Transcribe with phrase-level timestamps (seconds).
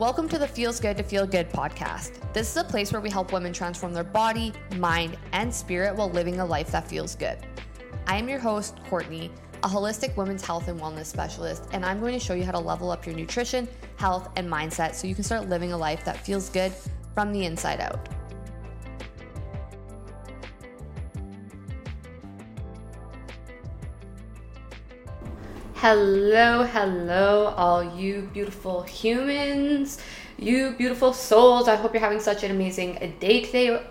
[0.00, 2.32] Welcome to the Feels Good to Feel Good podcast.
[2.32, 6.08] This is a place where we help women transform their body, mind, and spirit while
[6.08, 7.36] living a life that feels good.
[8.06, 9.30] I am your host, Courtney,
[9.62, 12.58] a holistic women's health and wellness specialist, and I'm going to show you how to
[12.58, 16.16] level up your nutrition, health, and mindset so you can start living a life that
[16.24, 16.72] feels good
[17.12, 18.08] from the inside out.
[25.82, 29.98] Hello, hello, all you beautiful humans,
[30.36, 31.68] you beautiful souls.
[31.68, 33.82] I hope you're having such an amazing day today,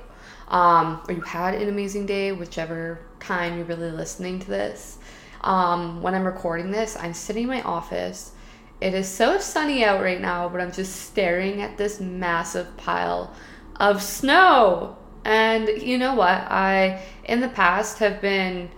[0.50, 5.00] um, or you had an amazing day, whichever time you're really listening to this.
[5.42, 8.34] Um, when I'm recording this, I'm sitting in my office.
[8.82, 13.34] It is so sunny out right now, but I'm just staring at this massive pile
[13.78, 14.96] of snow.
[15.26, 16.30] And you know what?
[16.30, 18.70] I, in the past, have been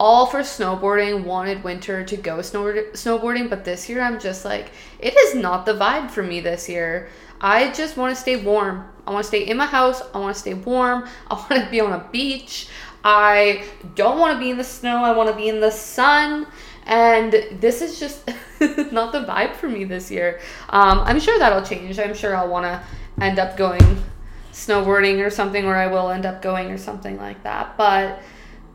[0.00, 4.70] all for snowboarding, wanted winter to go snow- snowboarding, but this year I'm just like,
[4.98, 7.10] it is not the vibe for me this year.
[7.38, 8.88] I just want to stay warm.
[9.06, 10.00] I want to stay in my house.
[10.14, 11.06] I want to stay warm.
[11.30, 12.68] I want to be on a beach.
[13.04, 15.04] I don't want to be in the snow.
[15.04, 16.46] I want to be in the sun.
[16.86, 18.26] And this is just
[18.90, 20.40] not the vibe for me this year.
[20.70, 21.98] Um, I'm sure that'll change.
[21.98, 22.82] I'm sure I'll want to
[23.22, 24.02] end up going
[24.52, 27.76] snowboarding or something, or I will end up going or something like that.
[27.76, 28.22] But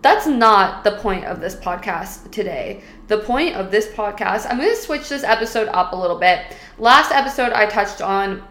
[0.06, 2.84] that's not the point of this podcast today.
[3.08, 6.56] The point of this podcast, I'm going to switch this episode up a little bit.
[6.78, 8.44] Last episode, I touched on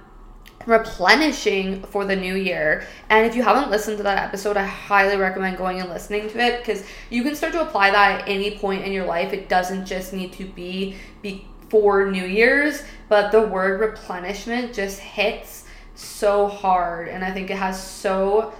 [0.66, 2.88] replenishing for the new year.
[3.08, 6.38] And if you haven't listened to that episode, I highly recommend going and listening to
[6.40, 9.32] it because you can start to apply that at any point in your life.
[9.32, 15.66] It doesn't just need to be before New Year's, but the word replenishment just hits
[15.94, 17.06] so hard.
[17.06, 18.52] And I think it has so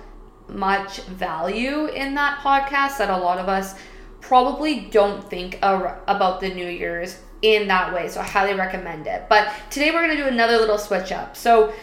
[0.48, 3.75] much value in that podcast that a lot of us
[4.20, 8.09] probably don't think about the New Year's in that way.
[8.09, 9.27] So I highly recommend it.
[9.28, 11.37] But today we're going to do another little switch up.
[11.37, 11.75] So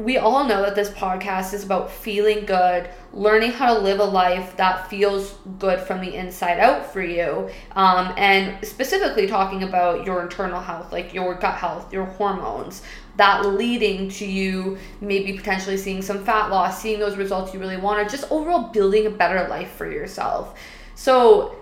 [0.00, 4.04] we all know that this podcast is about feeling good, learning how to live a
[4.04, 10.06] life that feels good from the inside out for you, um, and specifically talking about
[10.06, 12.82] your internal health, like your gut health, your hormones,
[13.16, 17.76] that leading to you maybe potentially seeing some fat loss, seeing those results you really
[17.76, 20.58] want, or just overall building a better life for yourself.
[20.94, 21.56] So,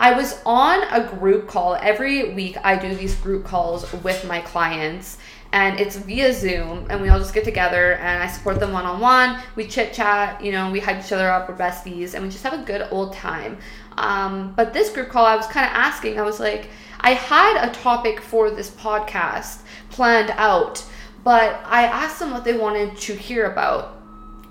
[0.00, 1.74] I was on a group call.
[1.74, 5.18] Every week, I do these group calls with my clients,
[5.52, 8.84] and it's via Zoom, and we all just get together and I support them one
[8.84, 9.40] on one.
[9.56, 12.44] We chit chat, you know, we hype each other up, we're besties, and we just
[12.44, 13.58] have a good old time.
[13.96, 16.70] Um, but this group call, I was kind of asking, I was like,
[17.00, 19.60] I had a topic for this podcast
[19.90, 20.84] planned out,
[21.24, 23.96] but I asked them what they wanted to hear about.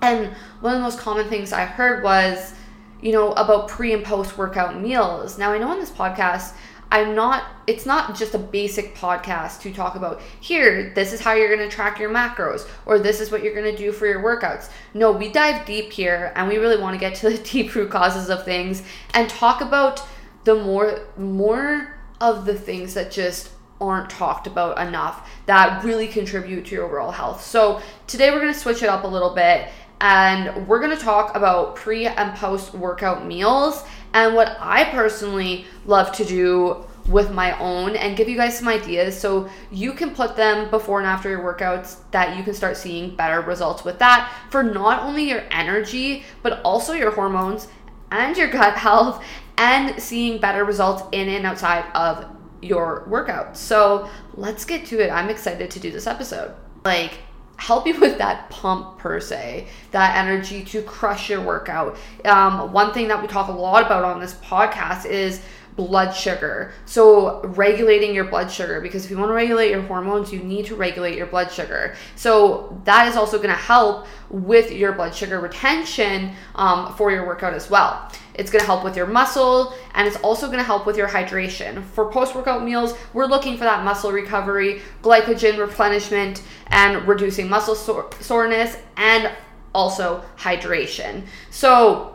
[0.00, 0.28] And
[0.60, 2.54] one of the most common things I heard was,
[3.00, 5.38] you know, about pre and post workout meals.
[5.38, 6.54] Now, I know on this podcast,
[6.90, 11.34] I'm not, it's not just a basic podcast to talk about here, this is how
[11.34, 14.06] you're going to track your macros, or this is what you're going to do for
[14.06, 14.70] your workouts.
[14.94, 17.90] No, we dive deep here and we really want to get to the deep root
[17.90, 18.82] causes of things
[19.12, 20.02] and talk about
[20.44, 26.66] the more, more of the things that just aren't talked about enough that really contribute
[26.66, 27.44] to your overall health.
[27.44, 29.68] So today we're going to switch it up a little bit
[30.00, 33.84] and we're going to talk about pre and post workout meals
[34.14, 38.68] and what I personally love to do with my own and give you guys some
[38.68, 42.76] ideas so you can put them before and after your workouts that you can start
[42.76, 47.68] seeing better results with that for not only your energy but also your hormones
[48.10, 49.24] and your gut health
[49.58, 52.24] and seeing better results in and outside of
[52.62, 53.56] your workout.
[53.56, 55.10] So let's get to it.
[55.10, 56.54] I'm excited to do this episode.
[56.84, 57.18] Like,
[57.56, 61.96] help you with that pump per se, that energy to crush your workout.
[62.24, 65.42] Um, one thing that we talk a lot about on this podcast is
[65.78, 66.72] blood sugar.
[66.86, 70.66] So, regulating your blood sugar, because if you want to regulate your hormones, you need
[70.66, 71.94] to regulate your blood sugar.
[72.16, 77.24] So, that is also going to help with your blood sugar retention um, for your
[77.26, 78.10] workout as well.
[78.38, 81.08] It's going to help with your muscle and it's also going to help with your
[81.08, 81.84] hydration.
[81.84, 87.74] For post workout meals, we're looking for that muscle recovery, glycogen replenishment, and reducing muscle
[87.74, 89.32] sore- soreness and
[89.74, 91.26] also hydration.
[91.50, 92.14] So,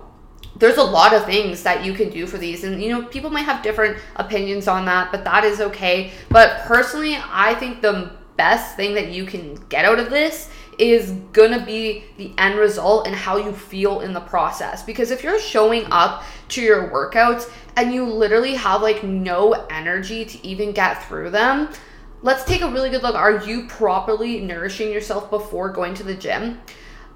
[0.55, 3.31] there's a lot of things that you can do for these and you know people
[3.31, 8.11] might have different opinions on that but that is okay but personally i think the
[8.37, 13.07] best thing that you can get out of this is gonna be the end result
[13.07, 14.83] and how you feel in the process.
[14.83, 20.25] Because if you're showing up to your workouts and you literally have like no energy
[20.25, 21.69] to even get through them
[22.23, 23.15] let's take a really good look.
[23.15, 26.59] Are you properly nourishing yourself before going to the gym?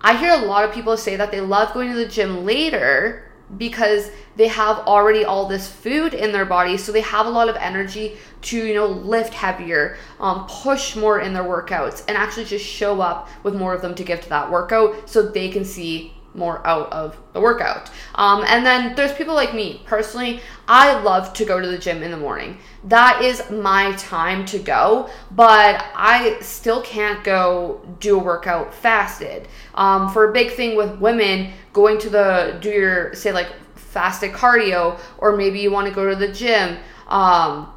[0.01, 3.26] I hear a lot of people say that they love going to the gym later
[3.57, 7.47] because they have already all this food in their body so they have a lot
[7.47, 12.43] of energy to you know lift heavier um, push more in their workouts and actually
[12.43, 15.63] just show up with more of them to give to that workout so they can
[15.63, 17.89] see more out of the workout.
[18.15, 19.81] Um, and then there's people like me.
[19.85, 22.59] Personally, I love to go to the gym in the morning.
[22.83, 29.47] That is my time to go, but I still can't go do a workout fasted.
[29.73, 34.31] Um, for a big thing with women, going to the, do your, say, like fasted
[34.31, 36.77] cardio, or maybe you want to go to the gym.
[37.07, 37.73] Um,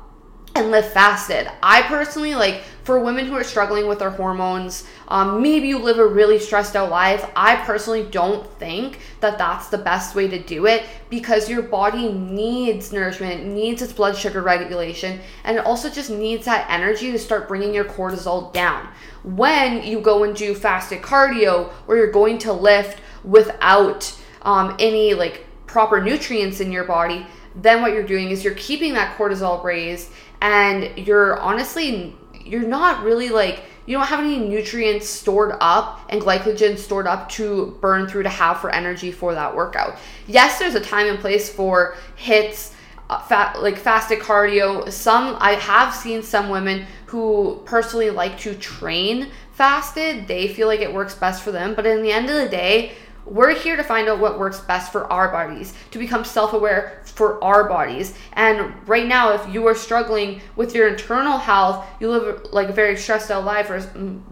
[0.55, 1.49] and live fasted.
[1.63, 5.99] I personally like for women who are struggling with their hormones, um, maybe you live
[5.99, 7.29] a really stressed out life.
[7.37, 12.13] I personally don't think that that's the best way to do it because your body
[12.13, 17.19] needs nourishment, needs its blood sugar regulation, and it also just needs that energy to
[17.19, 18.89] start bringing your cortisol down.
[19.23, 25.15] When you go and do fasted cardio, or you're going to lift without um, any
[25.15, 29.63] like proper nutrients in your body, then what you're doing is you're keeping that cortisol
[29.63, 30.11] raised
[30.41, 32.17] and you're honestly
[32.51, 37.29] you're not really like you don't have any nutrients stored up and glycogen stored up
[37.31, 39.99] to burn through to have for energy for that workout.
[40.27, 42.75] Yes, there's a time and place for hits,
[43.09, 44.91] uh, fat like fasted cardio.
[44.93, 50.29] Some I have seen some women who personally like to train fasted.
[50.29, 52.93] They feel like it works best for them, but in the end of the day,
[53.31, 57.01] we're here to find out what works best for our bodies, to become self aware
[57.05, 58.15] for our bodies.
[58.33, 62.73] And right now, if you are struggling with your internal health, you live like a
[62.73, 63.81] very stressed out life, or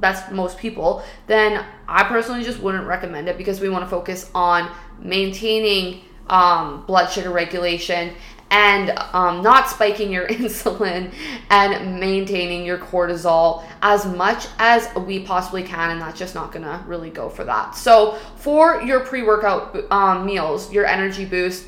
[0.00, 4.30] that's most people, then I personally just wouldn't recommend it because we want to focus
[4.34, 8.12] on maintaining um, blood sugar regulation
[8.50, 11.12] and um, not spiking your insulin
[11.50, 16.82] and maintaining your cortisol as much as we possibly can and that's just not gonna
[16.86, 17.74] really go for that.
[17.74, 21.66] So for your pre-workout um, meals your energy boost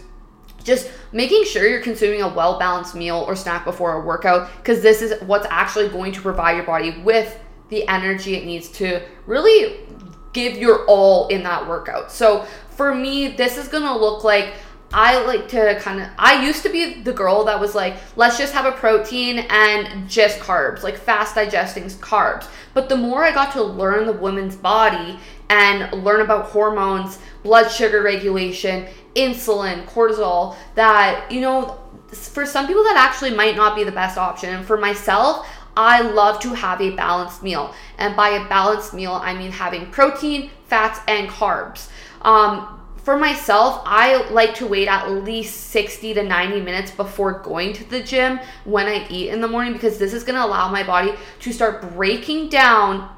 [0.62, 4.82] just making sure you're consuming a well balanced meal or snack before a workout because
[4.82, 7.38] this is what's actually going to provide your body with
[7.68, 9.80] the energy it needs to really
[10.32, 12.12] give your all in that workout.
[12.12, 14.54] So for me this is gonna look like
[14.92, 18.36] I like to kind of I used to be the girl that was like let's
[18.36, 22.48] just have a protein and just carbs like fast digesting carbs.
[22.74, 27.68] But the more I got to learn the woman's body and learn about hormones blood
[27.68, 31.80] sugar regulation insulin cortisol that you know
[32.12, 34.52] for some people that actually might not be the best option.
[34.54, 35.46] And for myself
[35.76, 37.74] I love to have a balanced meal.
[37.96, 41.88] And by a balanced meal I mean having protein fats and carbs.
[42.22, 42.79] Um,
[43.10, 47.82] for myself, I like to wait at least 60 to 90 minutes before going to
[47.90, 50.84] the gym when I eat in the morning because this is going to allow my
[50.84, 53.10] body to start breaking down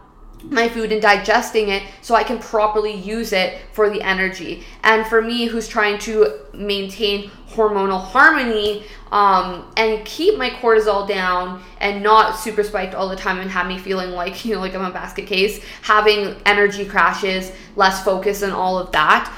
[0.45, 4.65] my food and digesting it so I can properly use it for the energy.
[4.83, 11.63] And for me, who's trying to maintain hormonal harmony um, and keep my cortisol down
[11.81, 14.75] and not super spiked all the time and have me feeling like, you know, like
[14.75, 19.31] I'm a basket case, having energy crashes, less focus, and all of that,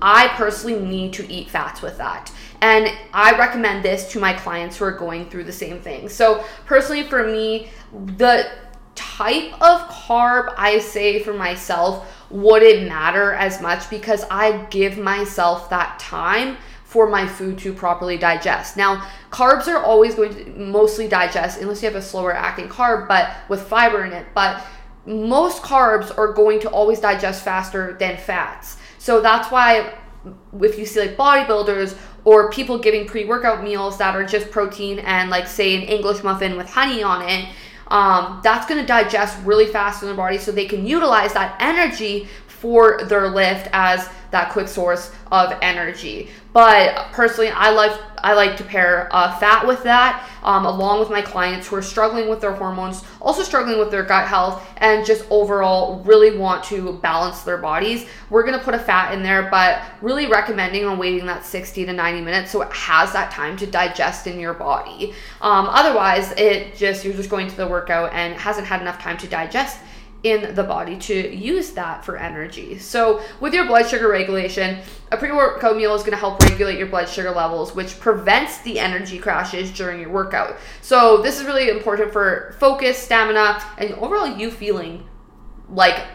[0.00, 2.32] I personally need to eat fats with that.
[2.60, 6.08] And I recommend this to my clients who are going through the same thing.
[6.08, 7.70] So, personally, for me,
[8.16, 8.50] the
[8.94, 15.70] type of carb I say for myself wouldn't matter as much because I give myself
[15.70, 18.76] that time for my food to properly digest.
[18.76, 23.06] Now, carbs are always going to mostly digest unless you have a slower acting carb,
[23.06, 24.26] but with fiber in it.
[24.34, 24.64] But
[25.08, 28.76] most carbs are going to always digest faster than fats.
[28.98, 29.94] So that's why
[30.60, 35.30] if you see like bodybuilders or people giving pre-workout meals that are just protein and
[35.30, 37.48] like say an English muffin with honey on it,
[37.88, 41.56] um, that's going to digest really fast in their body so they can utilize that
[41.58, 46.28] energy for their lift as that quick source of energy.
[46.52, 51.10] But personally, I like I like to pair uh, fat with that, um, along with
[51.10, 55.04] my clients who are struggling with their hormones, also struggling with their gut health, and
[55.04, 58.06] just overall really want to balance their bodies.
[58.30, 61.92] We're gonna put a fat in there, but really recommending on waiting that 60 to
[61.92, 65.14] 90 minutes so it has that time to digest in your body.
[65.40, 69.16] Um, otherwise, it just you're just going to the workout and hasn't had enough time
[69.18, 69.78] to digest
[70.30, 72.78] in the body to use that for energy.
[72.78, 74.80] So, with your blood sugar regulation,
[75.10, 78.58] a pre workout meal is going to help regulate your blood sugar levels, which prevents
[78.62, 80.56] the energy crashes during your workout.
[80.82, 85.06] So, this is really important for focus, stamina, and overall you feeling
[85.68, 86.06] like,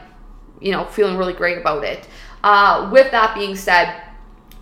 [0.60, 2.08] you know, feeling really great about it.
[2.44, 4.03] Uh, with that being said,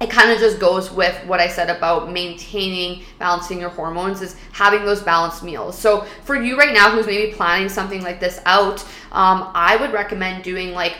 [0.01, 4.36] it kind of just goes with what I said about maintaining, balancing your hormones is
[4.51, 5.77] having those balanced meals.
[5.77, 8.81] So for you right now, who's maybe planning something like this out,
[9.12, 10.98] um, I would recommend doing like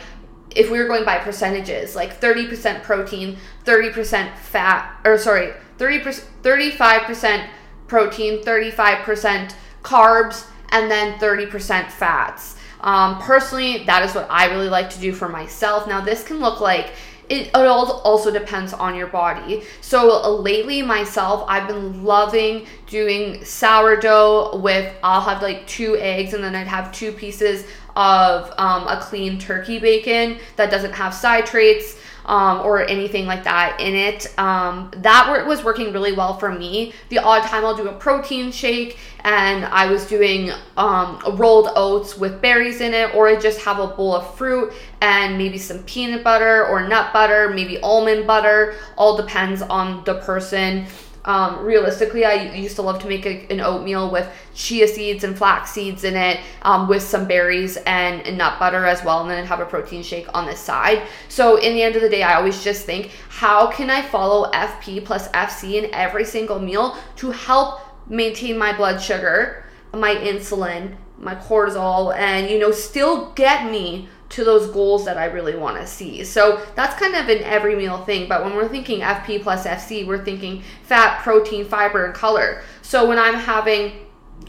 [0.54, 7.48] if we were going by percentages, like 30% protein, 30% fat, or sorry, 30%, 35%
[7.88, 12.56] protein, 35% carbs, and then 30% fats.
[12.82, 15.86] Um, personally, that is what I really like to do for myself.
[15.86, 16.92] Now, this can look like
[17.28, 19.62] it, it all also depends on your body.
[19.80, 26.42] So lately, myself, I've been loving doing sourdough with I'll have like two eggs and
[26.42, 27.64] then I'd have two pieces
[27.96, 33.80] of um, a clean turkey bacon that doesn't have citrates um, or anything like that
[33.80, 34.32] in it.
[34.38, 36.92] Um, that was working really well for me.
[37.08, 42.18] The odd time I'll do a protein shake and I was doing um, rolled oats
[42.18, 45.82] with berries in it, or I just have a bowl of fruit and maybe some
[45.84, 48.74] peanut butter or nut butter, maybe almond butter.
[48.96, 50.86] All depends on the person.
[51.24, 55.36] Um, realistically, I used to love to make a, an oatmeal with chia seeds and
[55.36, 59.30] flax seeds in it, um, with some berries and, and, nut butter as well, and
[59.30, 61.02] then have a protein shake on the side.
[61.28, 64.50] So, in the end of the day, I always just think, how can I follow
[64.50, 70.96] FP plus FC in every single meal to help maintain my blood sugar, my insulin,
[71.18, 75.76] my cortisol, and you know, still get me to those goals that I really want
[75.78, 76.24] to see.
[76.24, 78.28] So that's kind of an every meal thing.
[78.28, 82.62] But when we're thinking FP plus FC, we're thinking fat, protein, fiber, and color.
[82.80, 83.92] So when I'm having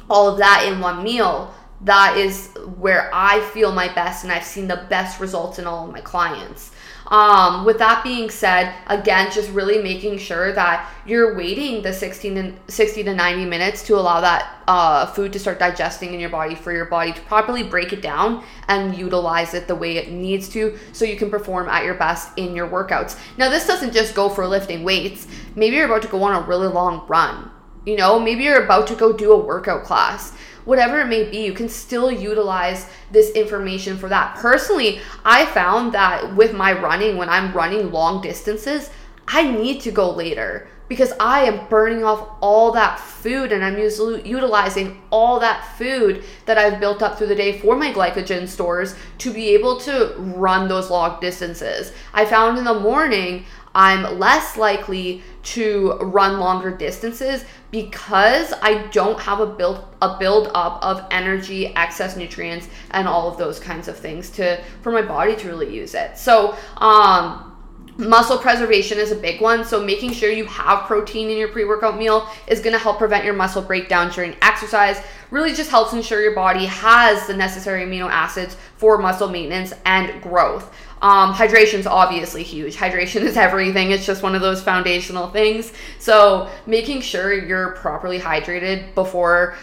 [0.10, 4.46] all of that in one meal, that is where I feel my best and I've
[4.46, 6.72] seen the best results in all of my clients.
[7.14, 12.34] Um, with that being said, again, just really making sure that you're waiting the 60
[12.34, 16.32] to, 60 to 90 minutes to allow that uh, food to start digesting in your
[16.32, 20.10] body for your body to properly break it down and utilize it the way it
[20.10, 23.16] needs to so you can perform at your best in your workouts.
[23.38, 25.28] Now, this doesn't just go for lifting weights.
[25.56, 27.52] Maybe you're about to go on a really long run.
[27.86, 31.38] You know, maybe you're about to go do a workout class whatever it may be,
[31.46, 34.36] you can still utilize this information for that.
[34.36, 38.90] Personally, I found that with my running, when I'm running long distances,
[39.28, 43.78] I need to go later because I am burning off all that food and I'm
[43.80, 48.96] utilizing all that food that I've built up through the day for my glycogen stores
[49.20, 51.94] to be able to run those long distances.
[52.14, 59.20] I found in the morning I'm less likely to run longer distances because I don't
[59.20, 63.88] have a build a build up of energy, excess nutrients, and all of those kinds
[63.88, 66.18] of things to for my body to really use it.
[66.18, 67.50] So um
[67.98, 69.64] Muscle preservation is a big one.
[69.64, 72.98] So, making sure you have protein in your pre workout meal is going to help
[72.98, 75.00] prevent your muscle breakdown during exercise.
[75.30, 80.24] Really just helps ensure your body has the necessary amino acids for muscle maintenance and
[80.24, 80.74] growth.
[81.04, 82.78] Um, hydration is obviously huge.
[82.78, 83.92] Hydration is everything.
[83.92, 85.74] It's just one of those foundational things.
[86.00, 89.56] So, making sure you're properly hydrated before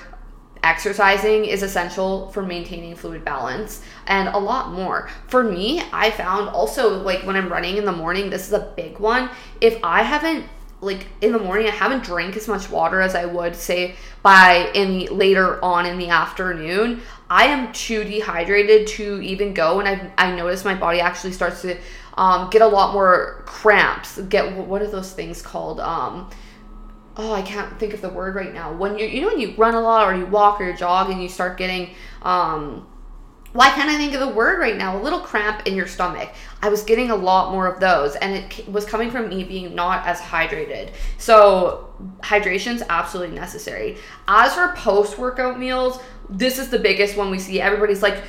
[0.62, 5.08] exercising is essential for maintaining fluid balance and a lot more.
[5.28, 8.72] For me, I found also like when I'm running in the morning, this is a
[8.76, 9.30] big one.
[9.62, 10.44] If I haven't
[10.82, 14.70] like in the morning I haven't drank as much water as I would say by
[14.74, 17.02] in the, later on in the afternoon.
[17.30, 21.62] I am too dehydrated to even go, and I I notice my body actually starts
[21.62, 21.78] to
[22.18, 24.20] um, get a lot more cramps.
[24.22, 25.78] Get what are those things called?
[25.78, 26.28] Um,
[27.16, 28.72] oh, I can't think of the word right now.
[28.72, 31.08] When you you know when you run a lot or you walk or you jog
[31.08, 32.86] and you start getting um,
[33.52, 34.96] why can't I think of the word right now?
[34.96, 36.30] A little cramp in your stomach.
[36.62, 39.74] I was getting a lot more of those, and it was coming from me being
[39.74, 40.92] not as hydrated.
[41.18, 43.98] So, hydration is absolutely necessary.
[44.28, 47.60] As for post workout meals, this is the biggest one we see.
[47.60, 48.22] Everybody's like,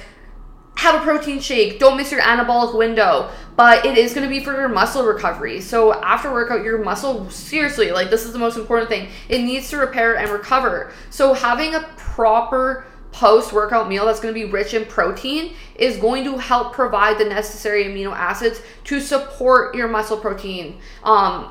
[0.75, 4.43] have a protein shake, don't miss your anabolic window, but it is going to be
[4.43, 5.61] for your muscle recovery.
[5.61, 9.69] So, after workout, your muscle, seriously, like, this is the most important thing, it needs
[9.69, 10.91] to repair and recover.
[11.11, 15.97] So, having a proper post workout meal that's going to be rich in protein is
[15.97, 21.49] going to help provide the necessary amino acids to support your muscle protein um,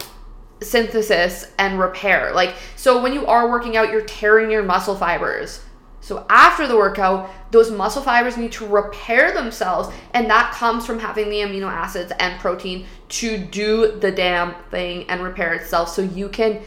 [0.63, 2.33] synthesis and repair.
[2.33, 5.63] Like, so when you are working out, you're tearing your muscle fibers.
[6.03, 10.99] So after the workout, those muscle fibers need to repair themselves, and that comes from
[10.99, 16.01] having the amino acids and protein to do the damn thing and repair itself so
[16.01, 16.63] you can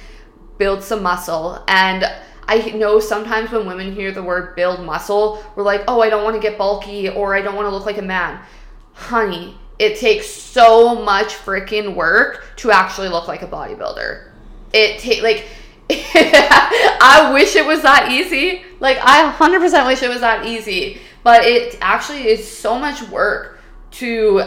[0.59, 2.05] build some muscle and
[2.47, 6.23] I know sometimes when women hear the word build muscle, we're like, oh, I don't
[6.23, 8.39] want to get bulky or I don't want to look like a man.
[8.93, 14.29] Honey, it takes so much freaking work to actually look like a bodybuilder.
[14.73, 15.45] It take like
[15.89, 18.63] I wish it was that easy.
[18.79, 23.59] Like I 100% wish it was that easy, but it actually is so much work
[23.91, 24.41] to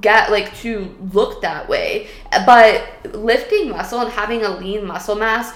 [0.00, 2.08] get like to look that way.
[2.46, 5.52] But lifting muscle and having a lean muscle mass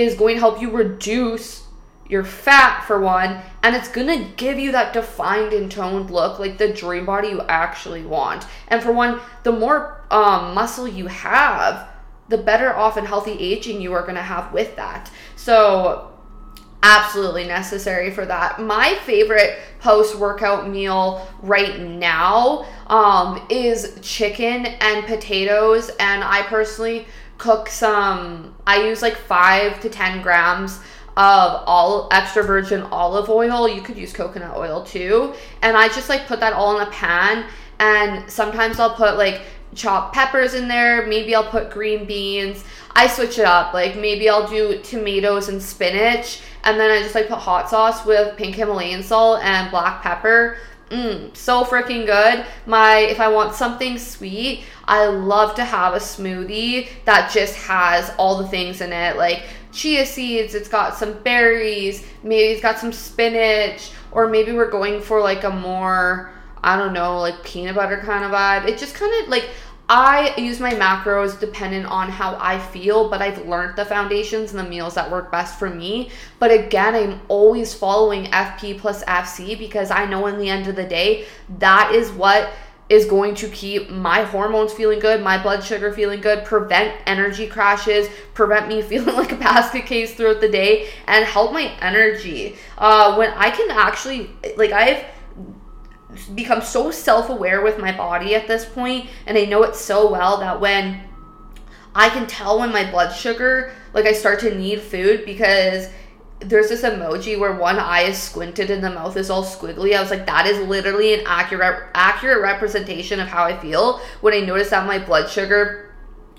[0.00, 1.66] is going to help you reduce
[2.12, 6.58] your fat for one, and it's gonna give you that defined and toned look, like
[6.58, 8.46] the dream body you actually want.
[8.68, 11.88] And for one, the more um, muscle you have,
[12.28, 15.10] the better off and healthy aging you are gonna have with that.
[15.36, 16.12] So
[16.82, 18.60] absolutely necessary for that.
[18.60, 27.06] My favorite post workout meal right now um, is chicken and potatoes, and I personally
[27.38, 28.54] cook some.
[28.66, 30.78] I use like five to ten grams
[31.16, 33.68] of all extra virgin olive oil.
[33.68, 36.90] You could use coconut oil too, and I just like put that all in a
[36.90, 37.46] pan.
[37.78, 39.42] And sometimes I'll put like
[39.74, 41.06] chopped peppers in there.
[41.06, 42.64] Maybe I'll put green beans.
[42.94, 43.74] I switch it up.
[43.74, 48.04] Like maybe I'll do tomatoes and spinach and then I just like put hot sauce
[48.06, 50.58] with pink Himalayan salt and black pepper.
[50.92, 52.44] Mmm, so freaking good.
[52.66, 58.12] My if I want something sweet, I love to have a smoothie that just has
[58.18, 62.78] all the things in it, like chia seeds, it's got some berries, maybe it's got
[62.78, 66.30] some spinach, or maybe we're going for like a more
[66.62, 68.68] I don't know, like peanut butter kind of vibe.
[68.68, 69.48] It just kind of like
[69.88, 74.58] I use my macros dependent on how I feel, but I've learned the foundations and
[74.58, 76.10] the meals that work best for me.
[76.38, 80.76] But again, I'm always following FP plus FC because I know in the end of
[80.76, 81.26] the day,
[81.58, 82.50] that is what
[82.88, 87.46] is going to keep my hormones feeling good, my blood sugar feeling good, prevent energy
[87.46, 92.56] crashes, prevent me feeling like a basket case throughout the day, and help my energy.
[92.76, 95.04] Uh, when I can actually, like, I've
[96.34, 100.38] become so self-aware with my body at this point and I know it so well
[100.38, 101.00] that when
[101.94, 105.88] I can tell when my blood sugar like I start to need food because
[106.44, 109.96] there's this emoji where one eye is squinted and the mouth is all squiggly.
[109.96, 114.34] I was like, that is literally an accurate accurate representation of how I feel when
[114.34, 115.94] I notice that my blood sugar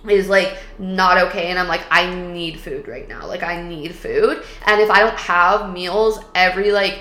[0.10, 3.25] is like not okay and I'm like I need food right now.
[3.27, 4.43] Like I need food.
[4.65, 7.00] And if I don't have meals every like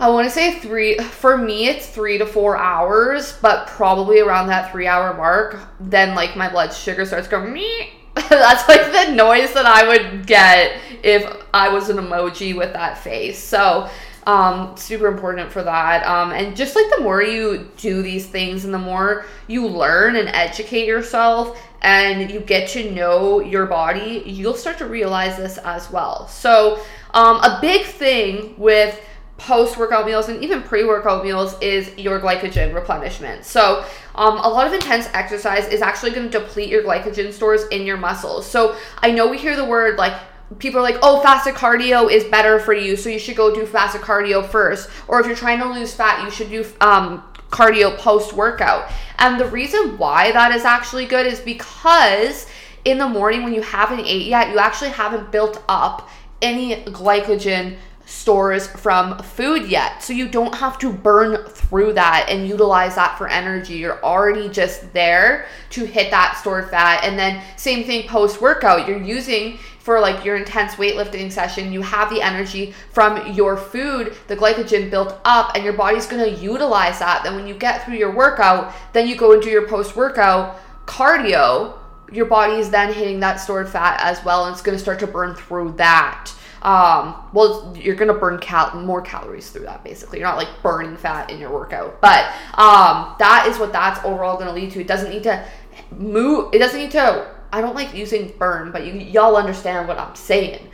[0.00, 4.46] I want to say three, for me, it's three to four hours, but probably around
[4.46, 7.92] that three hour mark, then like my blood sugar starts going, me.
[8.30, 12.96] That's like the noise that I would get if I was an emoji with that
[12.96, 13.38] face.
[13.38, 13.90] So,
[14.26, 16.06] um, super important for that.
[16.06, 20.16] Um, and just like the more you do these things and the more you learn
[20.16, 25.58] and educate yourself and you get to know your body, you'll start to realize this
[25.58, 26.26] as well.
[26.26, 26.80] So,
[27.12, 28.98] um, a big thing with
[29.40, 33.44] post workout meals and even pre workout meals is your glycogen replenishment.
[33.44, 37.66] So, um, a lot of intense exercise is actually going to deplete your glycogen stores
[37.68, 38.46] in your muscles.
[38.46, 40.14] So, I know we hear the word like
[40.58, 43.64] people are like, oh, fasted cardio is better for you, so you should go do
[43.64, 44.90] fasted cardio first.
[45.08, 48.90] Or if you're trying to lose fat, you should do um, cardio post workout.
[49.18, 52.46] And the reason why that is actually good is because
[52.84, 56.08] in the morning when you haven't ate yet, you actually haven't built up
[56.42, 57.76] any glycogen
[58.10, 60.02] stores from food yet.
[60.02, 63.74] So you don't have to burn through that and utilize that for energy.
[63.74, 67.04] You're already just there to hit that stored fat.
[67.04, 68.88] And then same thing post workout.
[68.88, 74.14] You're using for like your intense weightlifting session, you have the energy from your food,
[74.26, 77.22] the glycogen built up, and your body's gonna utilize that.
[77.22, 81.78] Then when you get through your workout, then you go into your post workout cardio,
[82.12, 85.06] your body is then hitting that stored fat as well, and it's gonna start to
[85.06, 86.30] burn through that
[86.62, 89.84] um, well, you're gonna burn cal- more calories through that.
[89.84, 94.04] Basically, you're not like burning fat in your workout, but um, that is what that's
[94.04, 94.80] overall gonna lead to.
[94.80, 95.44] It doesn't need to
[95.90, 96.54] move.
[96.54, 97.34] It doesn't need to.
[97.52, 100.68] I don't like using burn, but you y'all understand what I'm saying.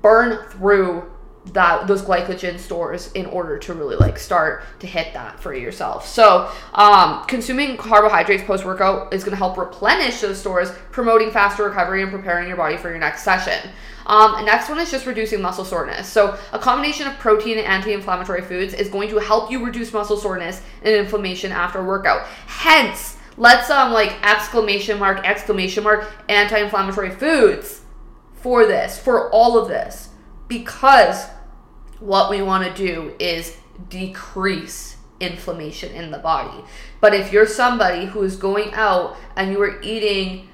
[0.00, 1.10] Burn through
[1.52, 6.06] that those glycogen stores in order to really like start to hit that for yourself.
[6.06, 11.64] So, um, consuming carbohydrates post workout is going to help replenish those stores, promoting faster
[11.64, 13.70] recovery and preparing your body for your next session.
[14.06, 16.08] Um, next one is just reducing muscle soreness.
[16.08, 19.92] So, a combination of protein and anti inflammatory foods is going to help you reduce
[19.92, 22.26] muscle soreness and inflammation after a workout.
[22.46, 27.80] Hence, let's um like exclamation mark exclamation mark anti-inflammatory foods
[28.34, 30.10] for this for all of this
[30.48, 31.26] because
[32.00, 33.56] what we want to do is
[33.88, 36.62] decrease inflammation in the body
[37.00, 40.48] but if you're somebody who is going out and you are eating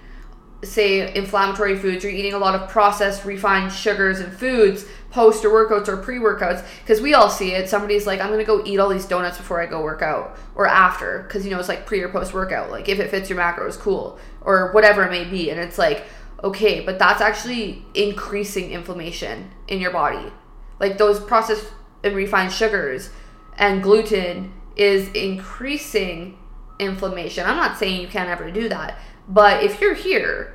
[0.65, 5.51] say inflammatory foods you're eating a lot of processed refined sugars and foods post or
[5.51, 7.69] workouts or pre-workouts because we all see it.
[7.69, 10.67] Somebody's like i'm gonna go eat all these donuts before i go work out or
[10.67, 13.39] after because you know it's like pre or post workout like if it fits your
[13.39, 16.05] macros cool or whatever it may be and it's like
[16.43, 20.33] okay but that's actually increasing inflammation in your body.
[20.81, 21.67] Like those processed
[22.03, 23.11] and refined sugars
[23.57, 26.39] and gluten is increasing
[26.79, 27.45] inflammation.
[27.47, 30.55] I'm not saying you can't ever do that but if you're here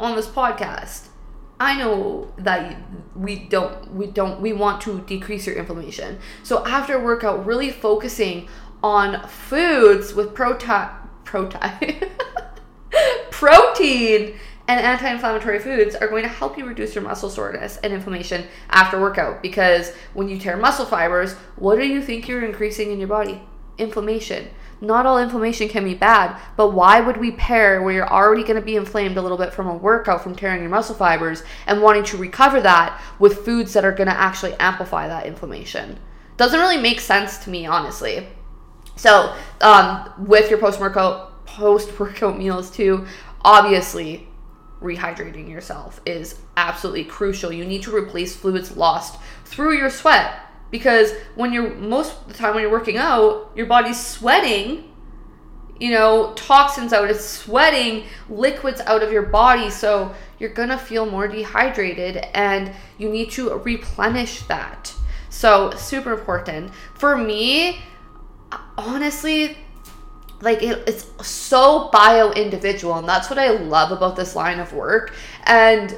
[0.00, 1.08] on this podcast
[1.60, 2.76] I know that
[3.16, 6.18] we don't we don't we want to decrease your inflammation.
[6.44, 8.48] So after workout, really focusing
[8.82, 10.88] on foods with protein
[11.24, 12.00] protein
[13.30, 14.38] protein
[14.68, 19.00] and anti-inflammatory foods are going to help you reduce your muscle soreness and inflammation after
[19.00, 23.08] workout because when you tear muscle fibers, what do you think you're increasing in your
[23.08, 23.42] body?
[23.78, 24.48] Inflammation.
[24.80, 28.60] Not all inflammation can be bad, but why would we pair where you're already going
[28.60, 31.82] to be inflamed a little bit from a workout from tearing your muscle fibers and
[31.82, 35.98] wanting to recover that with foods that are going to actually amplify that inflammation?
[36.36, 38.28] Doesn't really make sense to me, honestly.
[38.94, 43.06] So, um, with your post workout post workout meals too,
[43.44, 44.28] obviously
[44.80, 47.52] rehydrating yourself is absolutely crucial.
[47.52, 52.34] You need to replace fluids lost through your sweat because when you're most of the
[52.34, 54.92] time when you're working out, your body's sweating,
[55.80, 61.06] you know, toxins out, it's sweating liquids out of your body, so you're gonna feel
[61.06, 64.94] more dehydrated and you need to replenish that.
[65.30, 66.72] So, super important.
[66.94, 67.80] For me,
[68.76, 69.56] honestly,
[70.40, 74.72] like it, it's so bio individual and that's what i love about this line of
[74.72, 75.12] work
[75.44, 75.96] and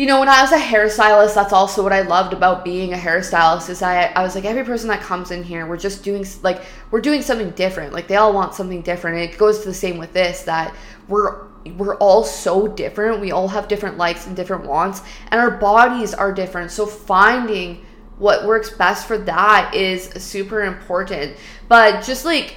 [0.00, 2.96] you know when i was a hairstylist that's also what i loved about being a
[2.96, 6.24] hairstylist is i i was like every person that comes in here we're just doing
[6.42, 7.92] like we're doing something different.
[7.92, 9.18] Like they all want something different.
[9.18, 10.74] And it goes to the same with this that
[11.08, 13.20] we're we're all so different.
[13.20, 16.70] We all have different likes and different wants and our bodies are different.
[16.70, 17.84] So finding
[18.18, 21.36] what works best for that is super important.
[21.68, 22.56] But just like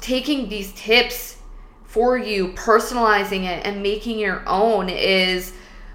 [0.00, 1.38] taking these tips
[1.84, 5.52] for you, personalizing it, and making your own is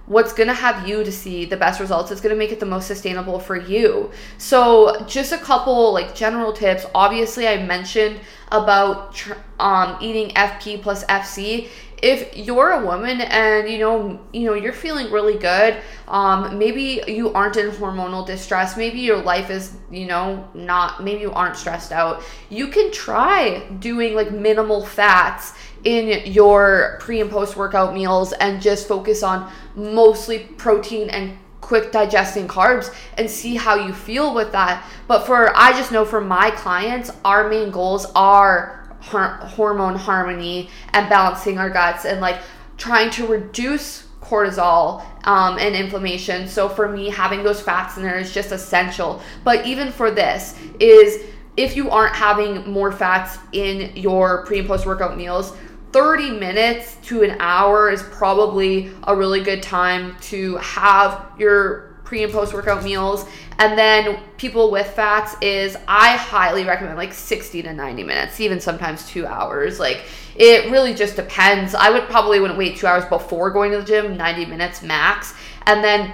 [0.08, 2.60] what's going to have you to see the best results it's going to make it
[2.60, 4.10] the most sustainable for you.
[4.38, 6.86] So just a couple like general tips.
[6.96, 8.20] Obviously i mentioned
[8.52, 11.68] about tr- um, eating fp plus fc
[12.02, 17.02] if you're a woman and you know you know you're feeling really good um maybe
[17.08, 21.56] you aren't in hormonal distress maybe your life is you know not maybe you aren't
[21.56, 25.54] stressed out you can try doing like minimal fats
[25.88, 31.94] in your pre and post workout meals and just focus on mostly protein and quick
[31.94, 36.20] digesting carbs and see how you feel with that but for i just know for
[36.20, 42.38] my clients our main goals are hormone harmony and balancing our guts and like
[42.76, 46.50] trying to reduce cortisol um, and inflammation.
[46.50, 49.22] So for me, having those fats in there is just essential.
[49.46, 51.24] But even for this, is
[51.56, 55.56] if you aren't having more fats in your pre and post workout meals,
[55.92, 62.24] 30 minutes to an hour is probably a really good time to have your pre
[62.24, 63.26] and post workout meals.
[63.60, 68.60] And then people with fats is I highly recommend like 60 to 90 minutes, even
[68.60, 69.80] sometimes two hours.
[69.80, 70.04] Like
[70.36, 71.76] it really just depends.
[71.76, 75.34] I would probably wouldn't wait two hours before going to the gym, 90 minutes max.
[75.66, 76.14] And then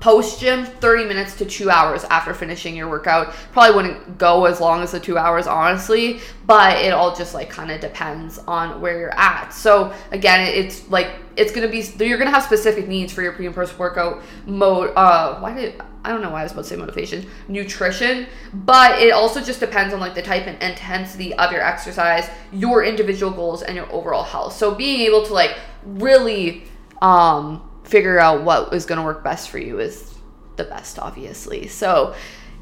[0.00, 4.60] post gym 30 minutes to two hours after finishing your workout probably wouldn't go as
[4.60, 8.80] long as the two hours honestly but it all just like kind of depends on
[8.80, 13.12] where you're at so again it's like it's gonna be you're gonna have specific needs
[13.12, 16.42] for your pre and post workout mode uh why did I don't know why I
[16.44, 20.46] was about to say motivation, nutrition, but it also just depends on like the type
[20.46, 24.52] and intensity of your exercise, your individual goals, and your overall health.
[24.52, 26.62] So being able to like really
[27.02, 30.14] um figure out what is going to work best for you is
[30.56, 31.68] the best, obviously.
[31.68, 32.14] So,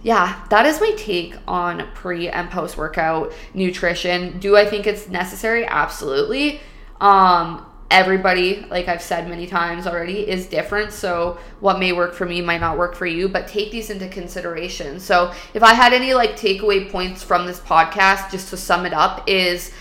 [0.02, 4.38] yeah, that is my take on pre and post workout nutrition.
[4.38, 5.66] Do I think it's necessary?
[5.66, 6.60] Absolutely.
[7.00, 10.92] Um, everybody, like I've said many times already, is different.
[10.92, 14.08] So, what may work for me might not work for you, but take these into
[14.08, 15.00] consideration.
[15.00, 18.92] So, if I had any like takeaway points from this podcast, just to sum it
[18.92, 19.72] up, is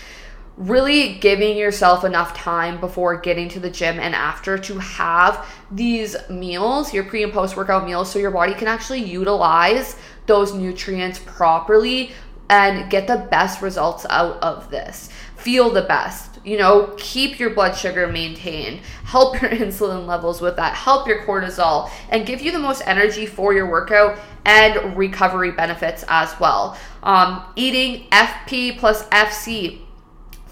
[0.56, 6.16] really giving yourself enough time before getting to the gym and after to have these
[6.30, 11.18] meals, your pre and post workout meals, so your body can actually utilize those nutrients
[11.18, 12.12] properly
[12.48, 15.08] and get the best results out of this.
[15.36, 16.38] Feel the best.
[16.44, 21.24] You know, keep your blood sugar maintained, help your insulin levels with that, help your
[21.24, 26.78] cortisol, and give you the most energy for your workout and recovery benefits as well.
[27.02, 29.83] Um, eating FP plus FC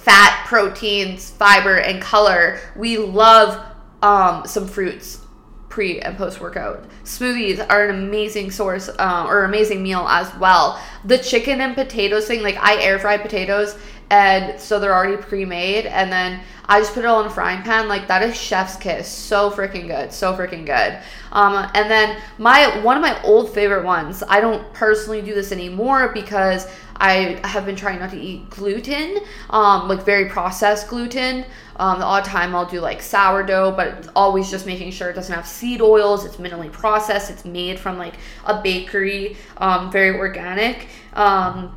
[0.02, 2.58] fat, proteins, fiber, and color.
[2.76, 3.64] We love
[4.02, 5.20] um, some fruits
[5.68, 6.84] pre and post workout.
[7.04, 10.80] Smoothies are an amazing source uh, or amazing meal as well.
[11.04, 13.76] The chicken and potatoes thing, like I air fry potatoes
[14.12, 17.62] and so they're already pre-made and then i just put it all in a frying
[17.62, 20.98] pan like that is chef's kiss so freaking good so freaking good
[21.32, 25.50] um, and then my one of my old favorite ones i don't personally do this
[25.50, 31.44] anymore because i have been trying not to eat gluten um, like very processed gluten
[31.76, 35.34] um, the odd time I'll do like sourdough, but always just making sure it doesn't
[35.34, 36.24] have seed oils.
[36.26, 37.30] It's minimally processed.
[37.30, 40.88] It's made from like a bakery, um, very organic.
[41.14, 41.74] Um,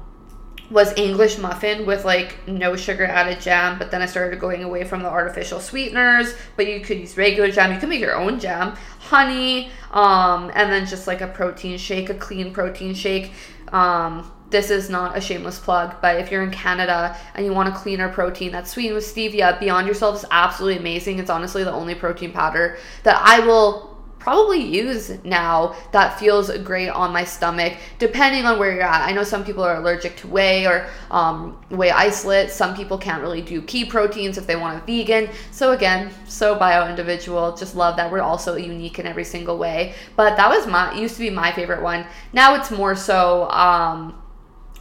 [0.69, 4.83] was English muffin with like no sugar added jam, but then I started going away
[4.83, 6.35] from the artificial sweeteners.
[6.55, 7.73] But you could use regular jam.
[7.73, 12.09] You can make your own jam, honey, um, and then just like a protein shake,
[12.09, 13.31] a clean protein shake.
[13.71, 17.67] Um, this is not a shameless plug, but if you're in Canada and you want
[17.67, 21.19] a cleaner protein that's sweetened with stevia, Beyond Yourself is absolutely amazing.
[21.19, 23.94] It's honestly the only protein powder that I will
[24.25, 29.07] probably use now that feels great on my stomach, depending on where you're at.
[29.07, 32.49] I know some people are allergic to whey or um, whey isolate.
[32.49, 35.29] Some people can't really do pea proteins if they want a vegan.
[35.51, 37.55] So again, so bio individual.
[37.55, 39.93] Just love that we're also unique in every single way.
[40.15, 42.07] But that was my used to be my favorite one.
[42.33, 43.47] Now it's more so.
[43.51, 44.19] Um,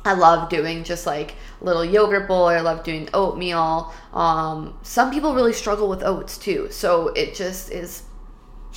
[0.06, 2.46] I love doing just like little yogurt bowl.
[2.46, 3.92] I love doing oatmeal.
[4.14, 6.68] Um, some people really struggle with oats too.
[6.70, 8.04] So it just is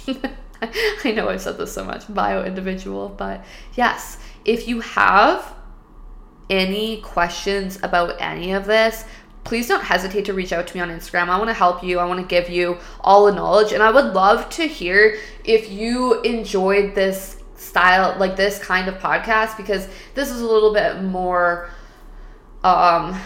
[1.03, 3.43] I know I've said this so much, bio individual, but
[3.75, 5.53] yes, if you have
[6.49, 9.05] any questions about any of this,
[9.43, 11.29] please don't hesitate to reach out to me on Instagram.
[11.29, 11.99] I want to help you.
[11.99, 13.71] I want to give you all the knowledge.
[13.71, 18.95] And I would love to hear if you enjoyed this style, like this kind of
[18.95, 21.69] podcast, because this is a little bit more
[22.63, 23.17] um,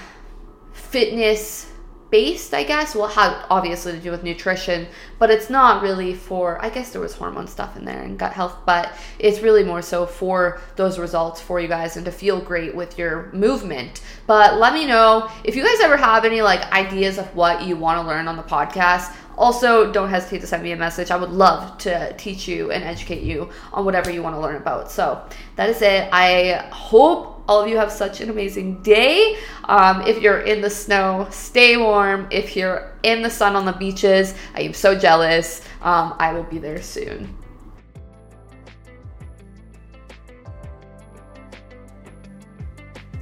[0.74, 1.71] fitness
[2.12, 2.94] based, I guess.
[2.94, 7.02] Well, have obviously to do with nutrition, but it's not really for, I guess there
[7.02, 11.00] was hormone stuff in there and gut health, but it's really more so for those
[11.00, 14.02] results for you guys and to feel great with your movement.
[14.28, 17.78] But let me know if you guys ever have any like ideas of what you
[17.78, 19.16] want to learn on the podcast.
[19.38, 21.10] Also, don't hesitate to send me a message.
[21.10, 24.58] I would love to teach you and educate you on whatever you want to learn
[24.58, 24.92] about.
[24.92, 25.24] So,
[25.56, 26.10] that is it.
[26.12, 29.38] I hope all of you have such an amazing day.
[29.66, 32.28] Um, if you're in the snow, stay warm.
[32.32, 35.62] If you're in the sun on the beaches, I am so jealous.
[35.82, 37.38] Um, I will be there soon.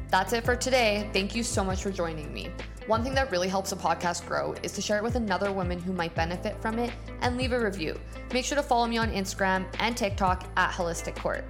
[0.09, 1.07] That's it for today.
[1.13, 2.49] Thank you so much for joining me.
[2.87, 5.79] One thing that really helps a podcast grow is to share it with another woman
[5.79, 7.99] who might benefit from it and leave a review.
[8.33, 11.45] Make sure to follow me on Instagram and TikTok at Holistic Court.